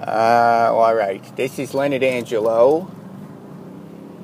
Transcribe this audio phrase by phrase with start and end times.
[0.00, 1.22] Uh, all right.
[1.36, 2.90] This is Leonard Angelo.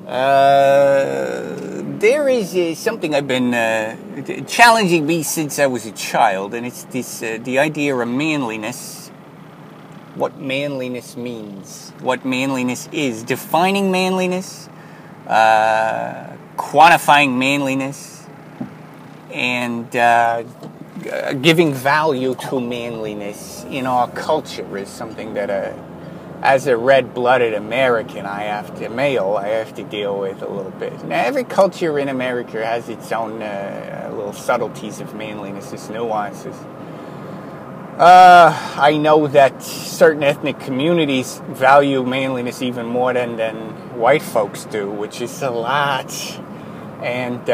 [0.05, 3.95] Uh, there is uh, something I've been uh,
[4.47, 9.07] challenging me since I was a child, and it's this uh, the idea of manliness.
[10.15, 14.67] What manliness means, what manliness is, defining manliness,
[15.25, 18.27] uh, quantifying manliness,
[19.31, 19.87] and
[21.05, 25.73] uh, uh, giving value to manliness in our culture is something that, uh,
[26.41, 30.71] as a red-blooded American, I have to male, I have to deal with a little
[30.71, 31.03] bit.
[31.05, 36.55] Now, every culture in America has its own uh, little subtleties of manliness, its nuances.
[37.97, 43.55] Uh, I know that certain ethnic communities value manliness even more than, than
[43.99, 46.11] white folks do, which is a lot.
[47.03, 47.47] And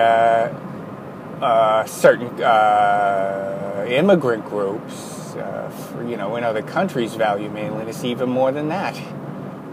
[1.41, 8.03] uh, uh, certain uh, immigrant groups, uh, for, you know, in other countries value manliness
[8.03, 8.97] even more than that,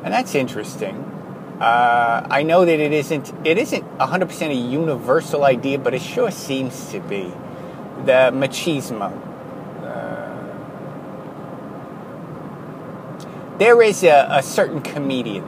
[0.04, 0.96] and that's interesting.
[1.60, 6.30] Uh, I know that it isn't it isn't 100% a universal idea, but it sure
[6.30, 7.32] seems to be
[8.04, 9.12] the machismo.
[13.56, 15.44] there is a, a, certain comedian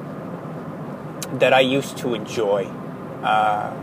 [1.41, 2.67] that I used to enjoy.
[3.23, 3.75] Uh,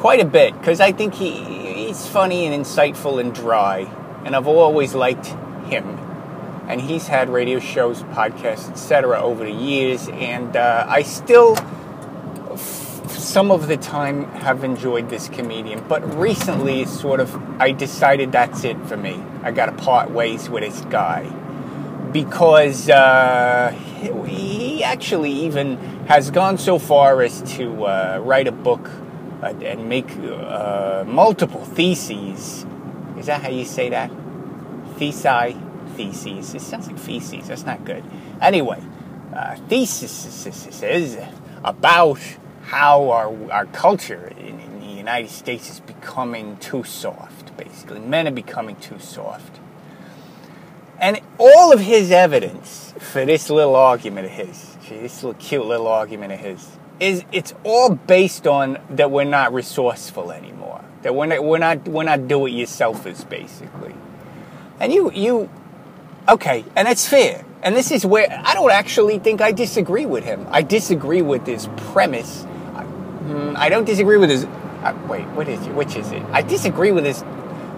[0.00, 1.30] quite a bit because I think he
[1.90, 3.80] he's funny and insightful and dry,
[4.24, 5.26] and I've always liked
[5.66, 5.98] him.
[6.68, 9.20] And he's had radio shows, podcasts, etc.
[9.20, 11.56] over the years, and uh, I still,
[13.08, 15.84] some of the time, have enjoyed this comedian.
[15.88, 19.20] But recently, sort of, I decided that's it for me.
[19.42, 21.28] I got to part ways with this guy
[22.12, 23.72] because uh,
[24.26, 28.88] he actually even has gone so far as to uh, write a book
[29.42, 32.66] and make uh, multiple theses.
[33.18, 34.10] Is that how you say that?
[34.96, 36.54] Thesi, theses.
[36.54, 37.48] It sounds like feces.
[37.48, 38.04] That's not good.
[38.40, 38.82] Anyway,
[39.34, 41.16] uh, theses
[41.64, 42.20] about
[42.62, 48.00] how our, our culture in, in the United States is becoming too soft, basically.
[48.00, 49.58] Men are becoming too soft.
[50.98, 55.88] And all of his evidence for this little argument of his, this little cute little
[55.88, 56.68] argument of his,
[57.00, 60.84] is it's all based on that we're not resourceful anymore.
[61.02, 63.94] That we're not we're not we're not do it yourselfers basically.
[64.78, 65.50] And you you
[66.28, 67.44] okay, and that's fair.
[67.62, 70.46] And this is where I don't actually think I disagree with him.
[70.50, 72.44] I disagree with his premise.
[72.74, 74.44] I, hmm, I don't disagree with his.
[74.44, 75.74] Uh, wait, what is it?
[75.74, 76.22] Which is it?
[76.32, 77.24] I disagree with his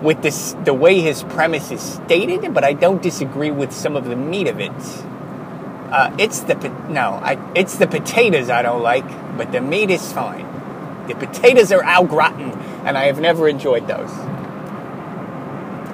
[0.03, 4.05] with this the way his premise is stated, but I don't disagree with some of
[4.05, 4.73] the meat of it.
[5.93, 6.55] Uh, it's the
[6.89, 10.47] no, I, it's the potatoes I don't like, but the meat is fine.
[11.07, 12.51] The potatoes are au gratin,
[12.87, 14.09] and I have never enjoyed those.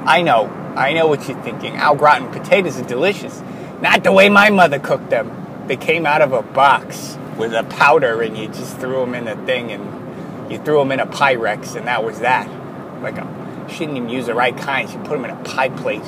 [0.07, 1.81] I know, I know what you're thinking.
[1.81, 3.43] Au gratin potatoes are delicious,
[3.81, 5.67] not the way my mother cooked them.
[5.67, 9.27] They came out of a box with a powder, and you just threw them in
[9.27, 12.49] a thing, and you threw them in a Pyrex, and that was that.
[13.03, 14.89] Like a, she didn't even use the right kind.
[14.89, 16.05] She put them in a pie plate,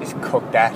[0.00, 0.74] just cooked that.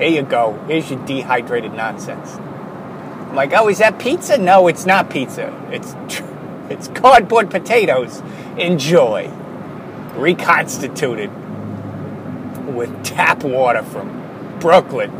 [0.00, 0.54] Here you go.
[0.66, 2.36] Here's your dehydrated nonsense.
[2.36, 4.38] I'm like, oh, is that pizza?
[4.38, 5.54] No, it's not pizza.
[5.70, 5.94] It's
[6.70, 8.22] it's cardboard potatoes.
[8.56, 9.28] Enjoy.
[10.14, 11.30] Reconstituted
[12.74, 15.10] with tap water from Brooklyn.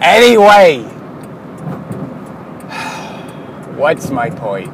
[0.00, 0.82] Anyway,
[3.74, 4.72] what's my point?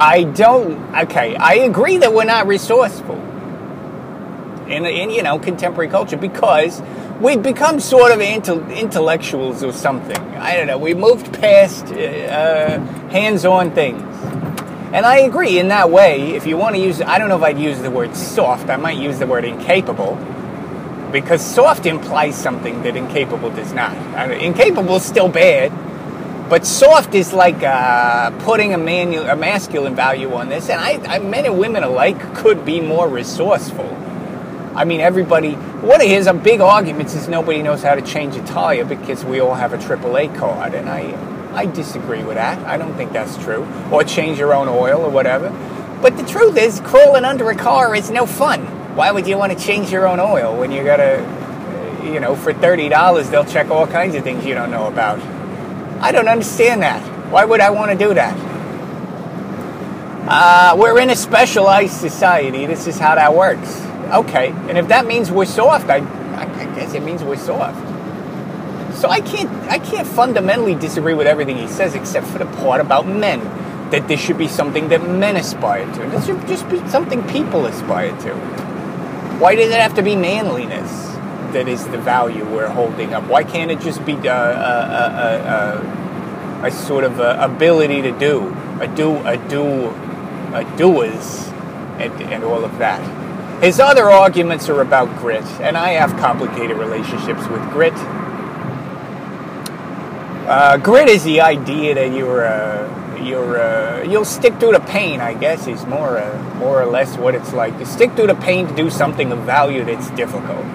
[0.00, 0.96] I don't.
[0.96, 3.33] Okay, I agree that we're not resourceful
[4.68, 6.82] in, in you know contemporary culture because
[7.20, 10.18] we've become sort of intellectuals or something.
[10.36, 10.78] I don't know.
[10.78, 12.80] We moved past uh,
[13.10, 14.02] hands-on things,
[14.92, 16.32] and I agree in that way.
[16.32, 18.68] If you want to use, I don't know if I'd use the word soft.
[18.70, 20.16] I might use the word incapable
[21.12, 23.92] because soft implies something that incapable does not.
[23.92, 25.72] I mean, incapable is still bad.
[26.46, 31.14] But soft is like uh, putting a, manu- a masculine value on this, and I,
[31.14, 33.88] I, men and women alike could be more resourceful
[34.74, 38.44] I mean, everybody, one of his big arguments is nobody knows how to change a
[38.44, 40.74] tire because we all have a AAA card.
[40.74, 41.16] And I,
[41.54, 42.58] I disagree with that.
[42.66, 43.66] I don't think that's true.
[43.92, 45.50] Or change your own oil or whatever.
[46.02, 48.66] But the truth is, crawling under a car is no fun.
[48.96, 52.34] Why would you want to change your own oil when you got to, you know,
[52.34, 55.20] for $30, they'll check all kinds of things you don't know about?
[56.02, 57.00] I don't understand that.
[57.30, 58.36] Why would I want to do that?
[60.28, 62.66] Uh, we're in a specialized society.
[62.66, 63.84] This is how that works.
[64.14, 65.96] Okay, and if that means we're soft, I,
[66.36, 66.46] I
[66.76, 67.78] guess it means we're soft.
[68.96, 72.80] So I can't, I can't fundamentally disagree with everything he says, except for the part
[72.80, 73.40] about men.
[73.90, 76.00] That this should be something that men aspire to.
[76.10, 78.34] This should just be something people aspire to.
[79.38, 81.14] Why does it have to be manliness?
[81.54, 83.24] that is the value we're holding up?
[83.24, 85.06] Why can't it just be a, a,
[86.62, 89.88] a, a sort of uh, ability to do, a do, a do,
[90.52, 91.48] a doers,
[91.98, 93.00] and, and all of that?
[93.60, 97.94] His other arguments are about grit, and I have complicated relationships with grit.
[100.46, 105.20] Uh, grit is the idea that you're uh, you're uh, you'll stick through the pain.
[105.20, 108.34] I guess is more uh, more or less what it's like to stick through the
[108.34, 110.66] pain to do something of value that's difficult,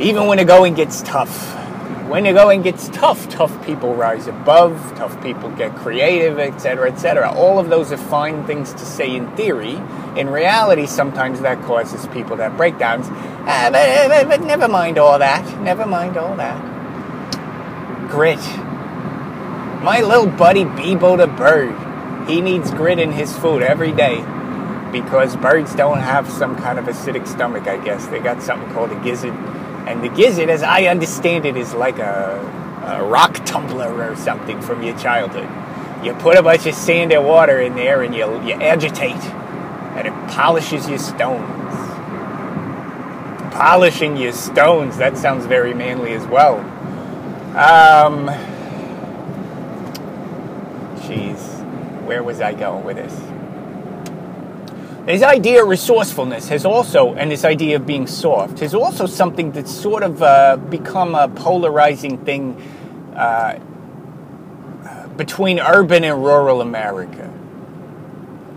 [0.00, 1.65] even when the going gets tough.
[2.08, 4.94] When the going gets tough, tough people rise above.
[4.96, 7.32] Tough people get creative, etc., etc.
[7.32, 9.80] All of those are fine things to say in theory.
[10.16, 13.06] In reality, sometimes that causes people to have breakdowns.
[13.08, 15.60] Uh, but, but, but never mind all that.
[15.60, 16.76] Never mind all that
[18.08, 18.38] grit.
[19.82, 24.24] My little buddy Bebo the bird, he needs grit in his food every day
[24.90, 28.06] because birds don't have some kind of acidic stomach, I guess.
[28.06, 29.34] They got something called a gizzard.
[29.86, 32.40] And the gizzard, as I understand it, is like a,
[32.84, 35.48] a rock tumbler or something from your childhood.
[36.04, 40.06] You put a bunch of sand and water in there and you, you agitate, and
[40.06, 41.72] it polishes your stones.
[43.54, 46.58] Polishing your stones, that sounds very manly as well.
[47.56, 48.26] Um,
[51.00, 51.64] jeez,
[52.04, 53.35] where was I going with this?
[55.06, 59.52] This idea of resourcefulness has also, and this idea of being soft, has also something
[59.52, 62.60] that's sort of uh, become a polarizing thing
[63.14, 63.60] uh,
[65.16, 67.32] between urban and rural America.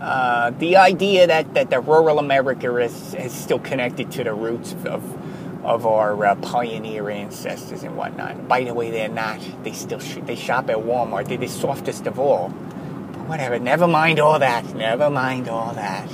[0.00, 4.74] Uh, the idea that, that the rural America is, is still connected to the roots
[4.86, 8.48] of, of our uh, pioneer ancestors and whatnot.
[8.48, 9.40] By the way, they're not.
[9.62, 11.28] They still sh- they shop at Walmart.
[11.28, 12.48] They're the softest of all.
[12.48, 13.60] But whatever.
[13.60, 14.74] Never mind all that.
[14.74, 16.10] Never mind all that.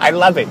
[0.00, 0.48] I love it.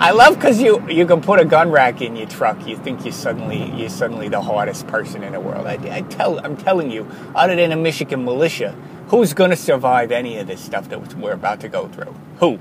[0.00, 2.66] I love because you you can put a gun rack in your truck.
[2.66, 5.66] You think you suddenly you're suddenly the hardest person in the world.
[5.66, 8.74] I, I tell I'm telling you, other than a Michigan militia,
[9.08, 12.14] who's going to survive any of this stuff that we're about to go through?
[12.38, 12.58] Who?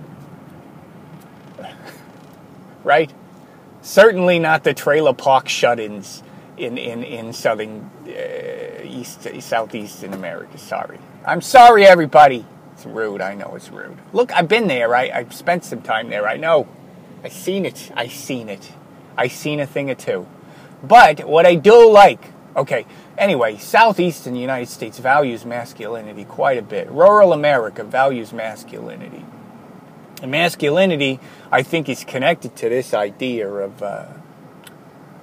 [2.83, 3.13] right?
[3.81, 6.23] Certainly not the trailer park shut-ins
[6.57, 10.57] in, in, in southern, uh, east, southeastern America.
[10.57, 10.99] Sorry.
[11.25, 12.45] I'm sorry, everybody.
[12.77, 13.21] It's rude.
[13.21, 13.97] I know it's rude.
[14.13, 14.93] Look, I've been there.
[14.95, 16.27] I, I've spent some time there.
[16.27, 16.67] I know.
[17.23, 17.91] I seen it.
[17.95, 18.71] I seen it.
[19.17, 20.27] I seen a thing or two.
[20.83, 22.23] But what I do like,
[22.55, 22.85] okay,
[23.17, 26.87] anyway, southeastern United States values masculinity quite a bit.
[26.91, 29.25] Rural America values masculinity.
[30.21, 31.19] And masculinity,
[31.51, 34.05] I think, is connected to this idea of uh,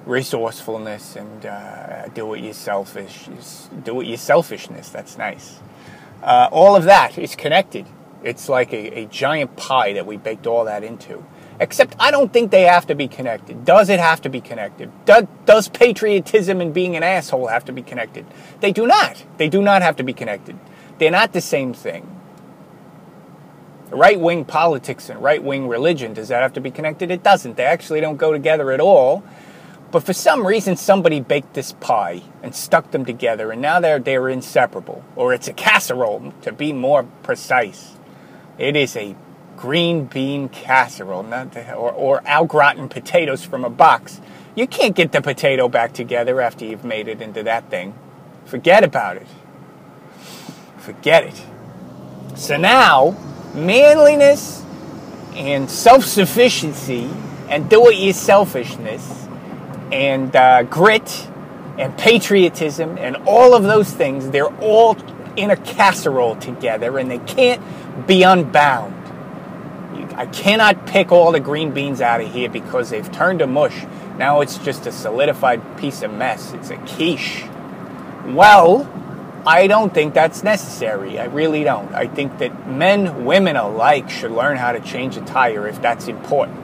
[0.07, 4.89] resourcefulness and uh, do it yourselfish, do it your selfishness.
[4.89, 5.61] That's nice.
[6.25, 7.87] Uh, all of that is connected.
[8.25, 11.25] It's like a, a giant pie that we baked all that into.
[11.61, 13.65] Except I don't think they have to be connected.
[13.65, 14.91] Does it have to be connected?
[15.05, 18.27] Do, does patriotism and being an asshole have to be connected?
[18.61, 19.25] They do not.
[19.37, 20.59] They do not have to be connected.
[20.99, 22.15] They're not the same thing
[23.95, 27.11] right wing politics and right wing religion, does that have to be connected?
[27.11, 27.57] It doesn't.
[27.57, 29.23] They actually don't go together at all.
[29.95, 34.01] But for some reason, somebody baked this pie and stuck them together, and now they're,
[34.01, 35.05] they're inseparable.
[35.15, 37.95] Or it's a casserole, to be more precise.
[38.59, 39.15] It is a
[39.57, 44.21] green bean casserole, not the, or, or au gratin potatoes from a box.
[44.57, 47.95] You can't get the potato back together after you've made it into that thing.
[48.47, 49.29] Forget about it.
[50.79, 51.41] Forget it.
[52.35, 53.17] So now,
[53.55, 54.65] manliness
[55.37, 57.09] and self sufficiency
[57.49, 59.25] and do it yourselfishness
[59.95, 61.29] and uh, grit
[61.79, 64.97] and patriotism and all of those things, they're all
[65.37, 67.63] in a casserole together and they can't
[68.07, 68.93] be unbound.
[70.17, 73.87] I cannot pick all the green beans out of here because they've turned to mush.
[74.19, 76.53] Now it's just a solidified piece of mess.
[76.55, 77.45] It's a quiche.
[78.27, 78.91] Well,
[79.47, 81.21] I don't think that's necessary.
[81.21, 81.95] I really don't.
[81.95, 86.09] I think that men, women alike should learn how to change a tire if that's
[86.09, 86.64] important.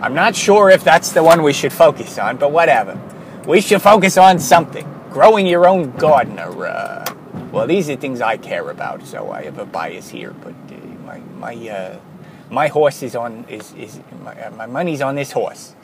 [0.00, 3.00] I'm not sure if that's the one we should focus on, but whatever.
[3.46, 4.86] We should focus on something.
[5.10, 7.04] Growing your own garden or, uh,
[7.50, 10.76] well, these are things I care about, so I have a bias here, but uh,
[11.04, 12.00] my, my, uh,
[12.48, 15.74] my horse is on, is, is my, uh, my money's on this horse.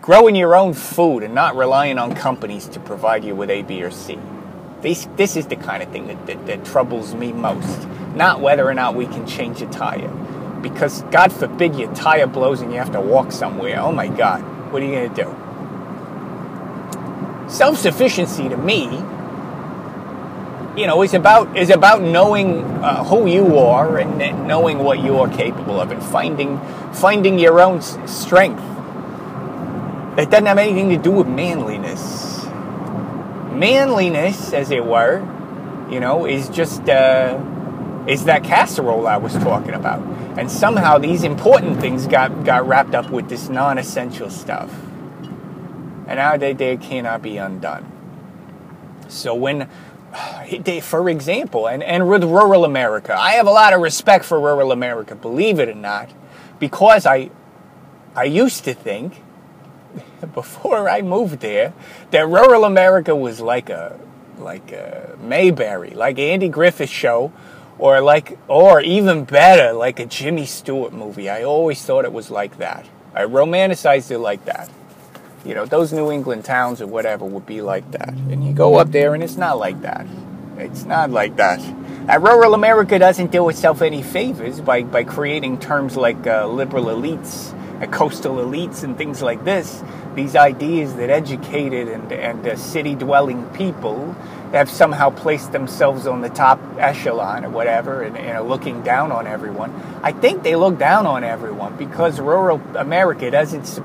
[0.00, 3.82] Growing your own food and not relying on companies to provide you with A, B,
[3.82, 4.18] or C.
[4.80, 7.86] This, this is the kind of thing that, that, that troubles me most.
[8.14, 10.10] Not whether or not we can change a tire.
[10.68, 13.80] Because God forbid your tire blows and you have to walk somewhere.
[13.80, 14.42] Oh my God,
[14.72, 15.36] what are you going to do?
[17.48, 18.84] Self sufficiency to me,
[20.76, 25.00] you know, is about is about knowing uh, who you are and, and knowing what
[25.00, 26.60] you are capable of and finding
[26.92, 28.62] finding your own strength
[30.18, 32.44] It doesn't have anything to do with manliness.
[33.52, 35.20] Manliness, as it were,
[35.90, 37.38] you know, is just uh,
[38.08, 40.00] is that casserole I was talking about.
[40.36, 44.70] And somehow these important things got, got wrapped up with this non-essential stuff.
[46.06, 47.90] And now they, they cannot be undone.
[49.08, 49.68] So when
[50.60, 54.38] they, for example, and, and with rural America, I have a lot of respect for
[54.38, 56.10] rural America, believe it or not,
[56.58, 57.30] because I,
[58.14, 59.22] I used to think,
[60.34, 61.72] before I moved there,
[62.10, 63.98] that rural America was like a,
[64.38, 67.32] like a Mayberry, like Andy Griffith show,
[67.78, 71.28] or like, or even better, like a Jimmy Stewart movie.
[71.28, 72.86] I always thought it was like that.
[73.14, 74.70] I romanticized it like that.
[75.44, 78.10] You know, those New England towns or whatever would be like that.
[78.10, 80.06] And you go up there and it's not like that.
[80.58, 81.60] It's not like that.
[81.60, 86.86] And rural America doesn't do itself any favors by, by creating terms like uh, liberal
[86.86, 87.52] elites,
[87.86, 89.82] coastal elites, and things like this.
[90.14, 94.12] These ideas that educated and, and uh, city dwelling people
[94.52, 99.12] have somehow placed themselves on the top echelon or whatever and, and, are looking down
[99.12, 99.70] on everyone.
[100.02, 103.80] I think they look down on everyone because rural America doesn't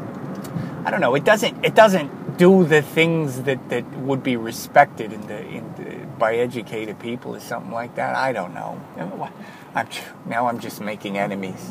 [0.86, 5.14] I don't know, it doesn't it doesn't do the things that, that would be respected
[5.14, 8.16] in the, in the, by educated people or something like that.
[8.16, 8.82] I don't know.
[9.76, 9.88] I'm,
[10.26, 11.70] now I'm just making enemies.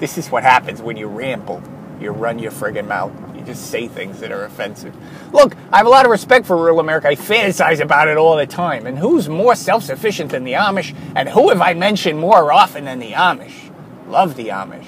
[0.00, 1.62] This is what happens when you ramble.
[2.00, 3.12] You run your friggin' mouth.
[3.36, 4.96] You just say things that are offensive.
[5.32, 7.08] Look, I have a lot of respect for rural America.
[7.08, 8.86] I fantasize about it all the time.
[8.86, 10.96] And who's more self sufficient than the Amish?
[11.14, 13.70] And who have I mentioned more often than the Amish?
[14.08, 14.86] Love the Amish.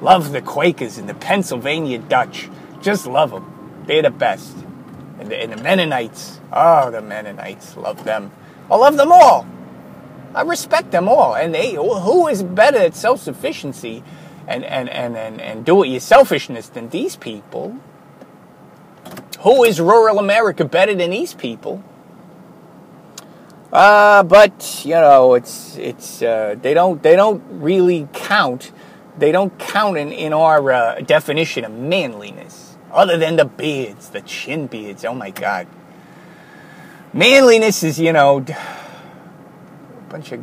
[0.00, 2.48] Love the Quakers and the Pennsylvania Dutch.
[2.80, 3.82] Just love them.
[3.86, 4.56] They're the best.
[5.18, 6.40] And the, and the Mennonites.
[6.52, 7.76] Oh, the Mennonites.
[7.76, 8.32] Love them.
[8.70, 9.46] I love them all.
[10.34, 11.34] I respect them all.
[11.34, 14.02] And they, who is better at self sufficiency
[14.48, 17.78] and, and, and, and, and do it your selfishness than these people?
[19.40, 21.84] Who is rural America better than these people?
[23.70, 28.72] Uh, but you know, it's it's uh, they don't they don't really count.
[29.18, 34.22] They don't count in in our uh, definition of manliness, other than the beards, the
[34.22, 35.04] chin beards.
[35.04, 35.66] Oh my God,
[37.12, 40.42] manliness is you know a bunch of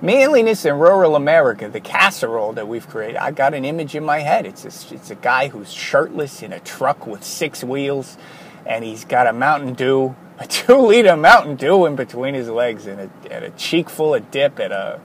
[0.00, 4.20] Manliness in rural America, the casserole that we've created, I got an image in my
[4.20, 4.46] head.
[4.46, 8.16] It's a, it's a guy who's shirtless in a truck with six wheels,
[8.64, 12.86] and he's got a Mountain Dew, a two liter Mountain Dew in between his legs,
[12.86, 15.00] and a, and a cheek full of dip, and a,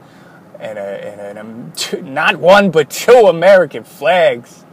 [0.59, 4.63] and a, and a, and a not one but two American flags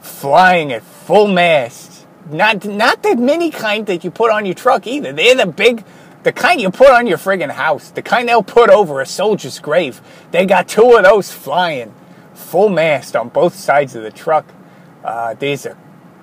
[0.00, 2.06] flying at full mast.
[2.30, 5.12] Not, not the mini kind that you put on your truck either.
[5.12, 5.84] They're the big
[6.26, 9.60] the kind you put on your friggin' house, the kind they'll put over a soldier's
[9.60, 10.00] grave.
[10.32, 11.94] They got two of those flying,
[12.34, 14.44] full mast on both sides of the truck.
[15.04, 15.78] Uh, there's a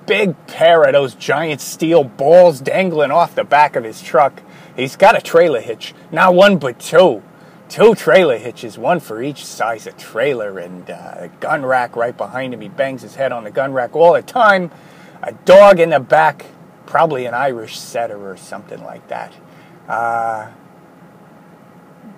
[0.05, 4.41] big pair of those giant steel balls dangling off the back of his truck.
[4.75, 7.23] He's got a trailer hitch, not one but two.
[7.69, 12.17] Two trailer hitches, one for each size of trailer, and uh, a gun rack right
[12.17, 12.59] behind him.
[12.59, 14.69] He bangs his head on the gun rack all the time.
[15.21, 16.47] A dog in the back,
[16.85, 19.31] probably an Irish setter or something like that.
[19.87, 20.51] Uh,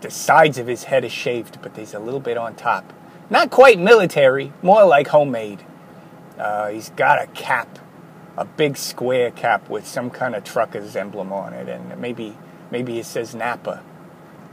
[0.02, 2.94] the sides of his head is shaved, but there's a little bit on top.
[3.30, 5.64] Not quite military, more like homemade.
[6.38, 7.80] Uh, he's got a cap,
[8.38, 12.38] a big square cap with some kind of trucker's emblem on it, and maybe
[12.70, 13.82] maybe it says Napa.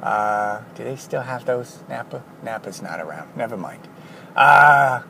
[0.02, 2.22] Uh, do they still have those Napa?
[2.42, 3.36] Napa's not around.
[3.36, 3.86] Never mind.
[4.34, 5.02] Uh,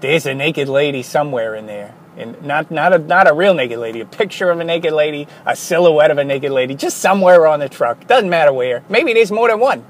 [0.00, 3.78] there's a naked lady somewhere in there and not not a not a real naked
[3.78, 7.46] lady, a picture of a naked lady, a silhouette of a naked lady, just somewhere
[7.46, 8.06] on the truck.
[8.06, 8.82] Doesn't matter where.
[8.88, 9.86] Maybe there's more than one.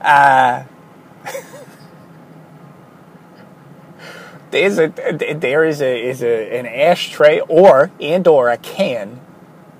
[0.00, 0.64] Uh,
[4.50, 4.88] there's a
[5.36, 9.20] there is a is a an ashtray or and or a can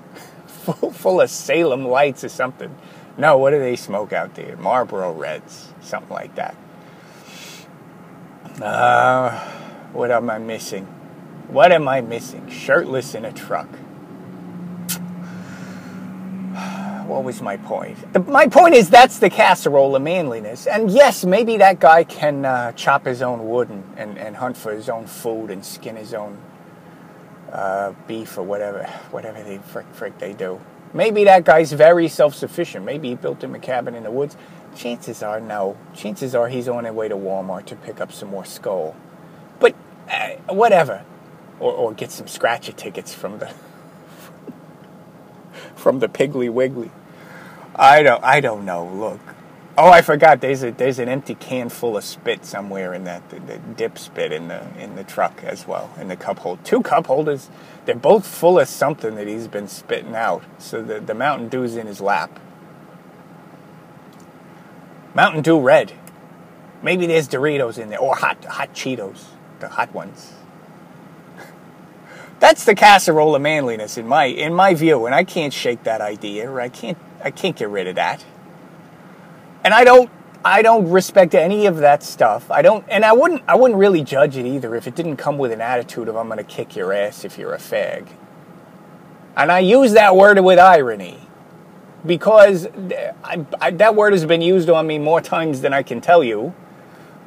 [0.47, 2.77] full full of Salem lights or something.
[3.17, 4.57] No, what do they smoke out there?
[4.57, 6.57] Marlboro Reds, something like that.
[8.61, 9.39] Uh,
[9.93, 11.00] what am I missing?
[11.51, 12.49] What am I missing?
[12.49, 13.69] Shirtless in a truck.
[17.11, 18.13] What was my point?
[18.13, 20.69] The, my point is that's the casserole of manliness.
[20.69, 24.57] And yes, maybe that guy can uh, chop his own wood and, and, and, hunt
[24.57, 26.39] for his own food and skin his own
[27.51, 30.61] uh, beef or whatever, whatever they frick, frick they do.
[30.95, 32.85] Maybe that guy's very self-sufficient.
[32.85, 34.37] Maybe he built him a cabin in the woods.
[34.77, 35.77] Chances are, no.
[35.97, 38.95] Chances are he's on his way to Walmart to pick up some more Skoal.
[39.59, 39.75] But
[40.09, 41.05] uh, whatever
[41.61, 43.53] or, or get some scratcher tickets from the
[45.77, 46.91] from the Piggly Wiggly.
[47.77, 48.87] I don't I don't know.
[48.87, 49.21] Look,
[49.83, 50.43] Oh, I forgot.
[50.43, 53.99] There's a there's an empty can full of spit somewhere in that the, the dip
[53.99, 56.63] spit in the in the truck as well in the cup hold.
[56.67, 57.49] Two cup holders.
[57.87, 60.43] They're both full of something that he's been spitting out.
[60.59, 62.39] So the the Mountain Dew's in his lap.
[65.15, 65.93] Mountain Dew red.
[66.83, 69.29] Maybe there's Doritos in there or hot hot Cheetos,
[69.61, 70.35] the hot ones.
[72.41, 76.01] That's the casserole of manliness in my in my view, and I can't shake that
[76.01, 76.51] idea.
[76.51, 78.25] Or I can't I can't get rid of that.
[79.63, 80.11] And I don't
[80.43, 82.51] I don't respect any of that stuff.
[82.51, 85.37] I don't and I wouldn't I wouldn't really judge it either if it didn't come
[85.37, 88.09] with an attitude of I'm going to kick your ass if you're a fag.
[89.37, 91.29] And I use that word with irony
[92.07, 92.67] because
[93.23, 96.25] I, I, that word has been used on me more times than I can tell
[96.25, 96.55] you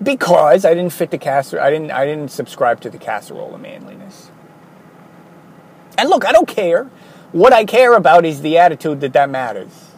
[0.01, 3.61] because I didn't fit the casserole I didn't I didn't subscribe to the casserole of
[3.61, 4.31] manliness.
[5.97, 6.85] And look, I don't care.
[7.31, 9.91] What I care about is the attitude that that matters.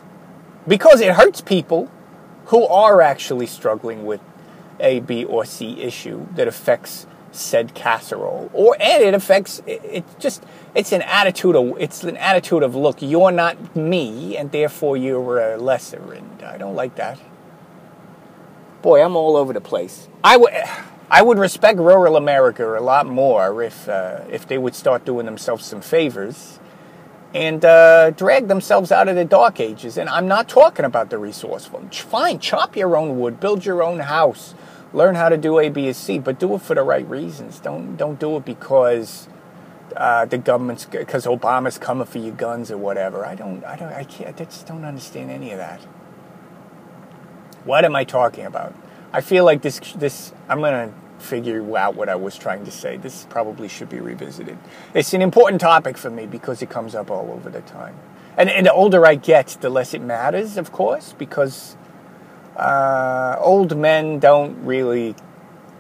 [0.67, 1.91] Because it hurts people
[2.45, 4.21] who are actually struggling with
[4.79, 10.15] a B or C issue that affects said casserole or and it affects it, it's
[10.15, 14.95] just it's an attitude of it's an attitude of look you're not me and therefore
[14.95, 17.19] you're a lesser and I don't like that
[18.81, 20.53] boy I'm all over the place I would
[21.09, 25.25] I would respect rural America a lot more if uh, if they would start doing
[25.25, 26.59] themselves some favors
[27.33, 29.97] and uh, drag themselves out of the dark ages.
[29.97, 31.87] And I'm not talking about the resourceful.
[31.91, 34.55] Fine, chop your own wood, build your own house,
[34.93, 37.59] learn how to do A, B, and C, but do it for the right reasons.
[37.59, 39.27] Don't don't do it because
[39.95, 43.25] uh, the government's because Obama's coming for your guns or whatever.
[43.25, 45.81] I don't I don't I can't I just don't understand any of that.
[47.63, 48.73] What am I talking about?
[49.15, 52.97] I feel like this this I'm gonna figure out what I was trying to say.
[52.97, 54.57] This probably should be revisited.
[54.93, 57.95] It's an important topic for me because it comes up all over the time.
[58.37, 61.77] And, and the older I get, the less it matters, of course, because
[62.57, 65.15] uh, old men don't really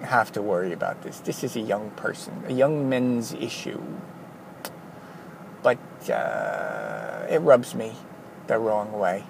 [0.01, 1.19] have to worry about this.
[1.19, 3.83] This is a young person, a young men's issue.
[5.61, 7.91] But uh, it rubs me
[8.47, 9.25] the wrong way.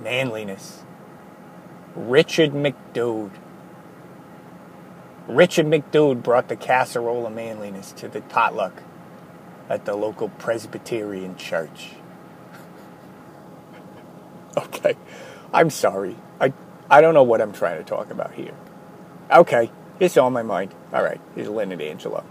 [0.00, 0.85] Manliness.
[1.96, 3.30] Richard McDood.
[5.26, 8.82] Richard McDood brought the casserole of manliness to the potluck
[9.68, 11.92] at the local Presbyterian church.
[14.56, 14.96] okay,
[15.52, 16.16] I'm sorry.
[16.40, 16.52] I,
[16.90, 18.54] I don't know what I'm trying to talk about here.
[19.32, 20.74] Okay, it's on my mind.
[20.92, 22.24] All right, here's Lynn and Angelo.